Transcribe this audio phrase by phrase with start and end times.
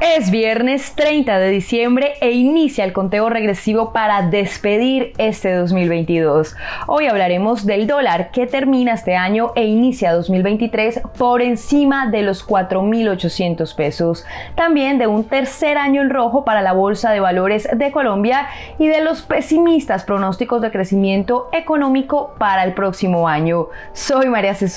[0.00, 6.54] Es viernes 30 de diciembre e inicia el conteo regresivo para despedir este 2022.
[6.86, 12.46] Hoy hablaremos del dólar que termina este año e inicia 2023 por encima de los
[12.46, 14.24] 4.800 pesos.
[14.54, 18.46] También de un tercer año en rojo para la Bolsa de Valores de Colombia
[18.78, 23.66] y de los pesimistas pronósticos de crecimiento económico para el próximo año.
[23.94, 24.68] Soy María C.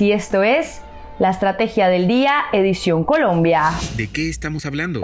[0.00, 0.82] Y esto es
[1.20, 3.72] la estrategia del día, edición Colombia.
[3.94, 5.02] ¿De qué estamos hablando?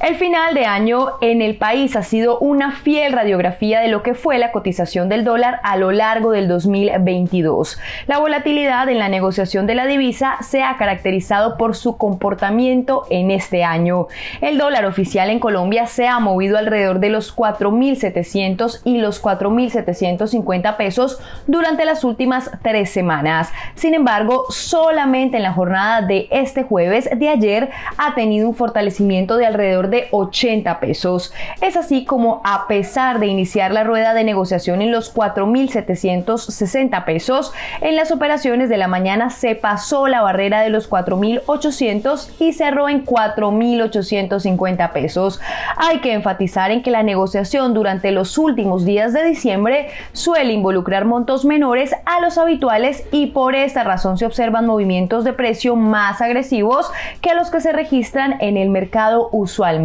[0.00, 4.14] El final de año en el país ha sido una fiel radiografía de lo que
[4.14, 7.78] fue la cotización del dólar a lo largo del 2022.
[8.06, 13.30] La volatilidad en la negociación de la divisa se ha caracterizado por su comportamiento en
[13.30, 14.06] este año.
[14.40, 20.78] El dólar oficial en Colombia se ha movido alrededor de los 4.700 y los 4.750
[20.78, 23.52] pesos durante las últimas tres semanas.
[23.74, 29.36] Sin embargo, solamente en la jornada de este jueves de ayer ha tenido un fortalecimiento
[29.36, 31.32] de alrededor de 80 pesos.
[31.60, 37.52] Es así como a pesar de iniciar la rueda de negociación en los 4.760 pesos,
[37.80, 42.88] en las operaciones de la mañana se pasó la barrera de los 4.800 y cerró
[42.88, 45.40] en 4.850 pesos.
[45.76, 51.04] Hay que enfatizar en que la negociación durante los últimos días de diciembre suele involucrar
[51.04, 56.20] montos menores a los habituales y por esta razón se observan movimientos de precio más
[56.20, 59.79] agresivos que los que se registran en el mercado usualmente.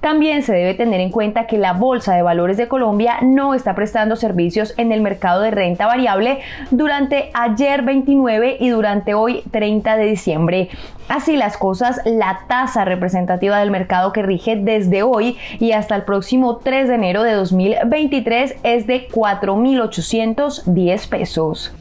[0.00, 3.74] También se debe tener en cuenta que la Bolsa de Valores de Colombia no está
[3.74, 9.96] prestando servicios en el mercado de renta variable durante ayer 29 y durante hoy 30
[9.96, 10.68] de diciembre.
[11.08, 16.02] Así las cosas, la tasa representativa del mercado que rige desde hoy y hasta el
[16.02, 21.72] próximo 3 de enero de 2023 es de 4.810 pesos.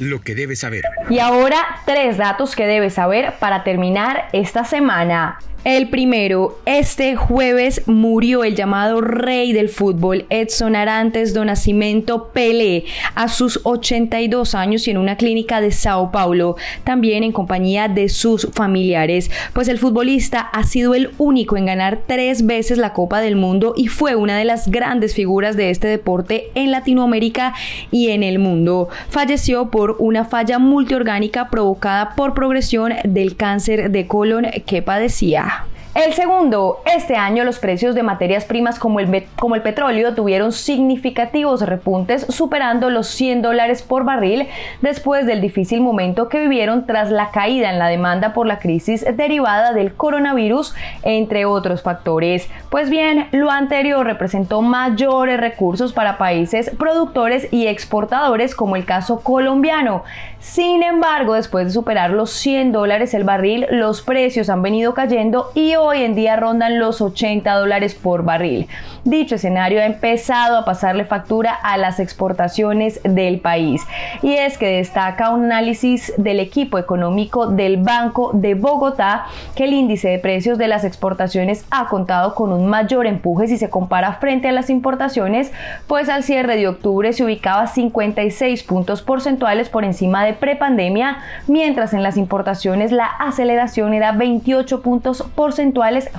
[0.00, 0.84] Lo que debes saber.
[1.08, 5.38] Y ahora tres datos que debes saber para terminar esta semana.
[5.64, 12.84] El primero, este jueves murió el llamado rey del fútbol, Edson Arantes do Nascimento Pelé,
[13.14, 18.10] a sus 82 años y en una clínica de Sao Paulo, también en compañía de
[18.10, 23.22] sus familiares, pues el futbolista ha sido el único en ganar tres veces la Copa
[23.22, 27.54] del Mundo y fue una de las grandes figuras de este deporte en Latinoamérica
[27.90, 28.90] y en el mundo.
[29.08, 35.66] Falleció por una falla multiorgánica provocada por progresión del cáncer de colon que padecía.
[35.94, 40.50] El segundo, este año los precios de materias primas como el, como el petróleo tuvieron
[40.50, 44.48] significativos repuntes superando los 100 dólares por barril
[44.82, 49.06] después del difícil momento que vivieron tras la caída en la demanda por la crisis
[49.16, 52.48] derivada del coronavirus, entre otros factores.
[52.70, 59.20] Pues bien, lo anterior representó mayores recursos para países productores y exportadores como el caso
[59.20, 60.02] colombiano.
[60.40, 65.50] Sin embargo, después de superar los 100 dólares el barril, los precios han venido cayendo
[65.54, 68.68] y hoy en día rondan los 80 dólares por barril.
[69.04, 73.82] Dicho escenario ha empezado a pasarle factura a las exportaciones del país.
[74.22, 79.74] Y es que destaca un análisis del equipo económico del Banco de Bogotá que el
[79.74, 84.14] índice de precios de las exportaciones ha contado con un mayor empuje si se compara
[84.14, 85.52] frente a las importaciones,
[85.86, 91.92] pues al cierre de octubre se ubicaba 56 puntos porcentuales por encima de prepandemia, mientras
[91.92, 95.73] en las importaciones la aceleración era 28 puntos porcentuales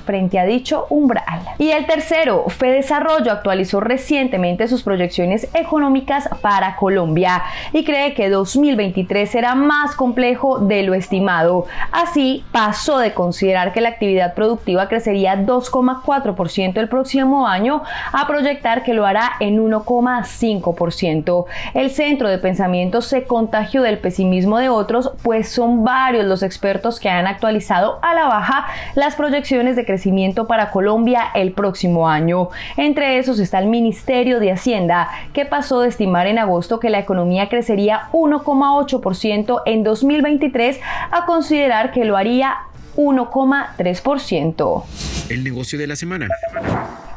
[0.06, 1.42] frente a dicho umbral.
[1.58, 9.30] Y el tercero, Desarrollo actualizó recientemente sus proyecciones económicas para Colombia y cree que 2023
[9.30, 11.68] será más complejo de lo estimado.
[11.92, 18.84] Así, pasó de considerar que la actividad productiva crecería 2,4% el próximo año a proyectar
[18.84, 21.46] que lo hará en 1,5%.
[21.74, 27.00] El centro de pensamiento se contagió del pesimismo de otros, pues son varios los expertos
[27.00, 32.50] que han actualizado a la baja las proyecciones de crecimiento para Colombia el próximo año.
[32.78, 36.98] Entre esos está el Ministerio de Hacienda, que pasó de estimar en agosto que la
[36.98, 40.80] economía crecería 1,8% en 2023
[41.12, 42.56] a considerar que lo haría
[42.96, 44.84] 1,3%.
[45.30, 46.28] El negocio de la semana.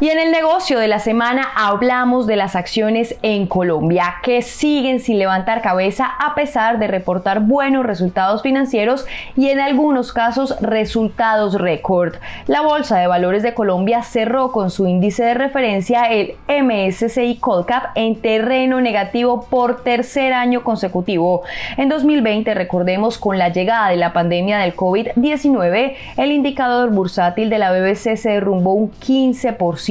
[0.00, 5.00] Y en el negocio de la semana hablamos de las acciones en Colombia que siguen
[5.00, 9.06] sin levantar cabeza a pesar de reportar buenos resultados financieros
[9.36, 12.14] y en algunos casos resultados récord.
[12.46, 17.86] La Bolsa de Valores de Colombia cerró con su índice de referencia, el MSCI Colcap,
[17.96, 21.42] en terreno negativo por tercer año consecutivo.
[21.76, 27.58] En 2020, recordemos, con la llegada de la pandemia del COVID-19, el indicador bursátil de
[27.58, 29.87] la BBC se derrumbó un 15%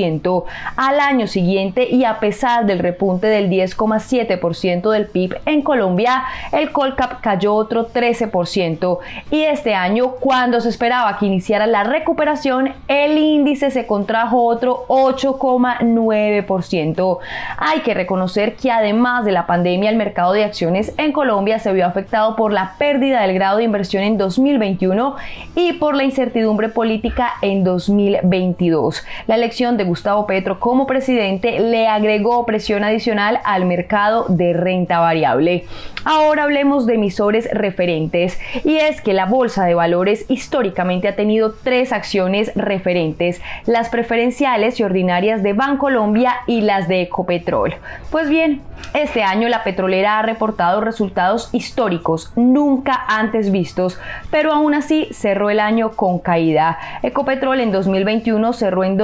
[0.75, 6.71] al año siguiente y a pesar del repunte del 10,7% del PIB en Colombia, el
[6.71, 8.99] Colcap cayó otro 13%
[9.31, 14.85] y este año cuando se esperaba que iniciara la recuperación, el índice se contrajo otro
[14.87, 17.17] 8,9%.
[17.57, 21.73] Hay que reconocer que además de la pandemia, el mercado de acciones en Colombia se
[21.73, 25.15] vio afectado por la pérdida del grado de inversión en 2021
[25.55, 29.03] y por la incertidumbre política en 2022.
[29.27, 34.99] La elección de Gustavo Petro como presidente le agregó presión adicional al mercado de renta
[34.99, 35.65] variable.
[36.05, 41.53] Ahora hablemos de emisores referentes y es que la bolsa de valores históricamente ha tenido
[41.53, 47.75] tres acciones referentes, las preferenciales y ordinarias de Bancolombia y las de Ecopetrol.
[48.11, 48.61] Pues bien,
[48.93, 53.99] este año la petrolera ha reportado resultados históricos nunca antes vistos,
[54.31, 56.77] pero aún así cerró el año con caída.
[57.03, 58.97] Ecopetrol en 2021 cerró en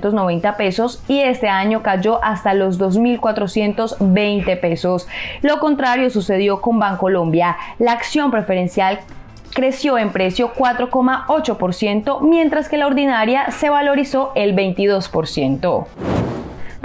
[0.00, 5.06] 2.690 pesos y este año cayó hasta los 2.420 pesos.
[5.42, 7.56] Lo contrario sucedió con Bancolombia.
[7.78, 9.00] La acción preferencial
[9.54, 16.15] creció en precio 4,8%, mientras que la ordinaria se valorizó el 22%.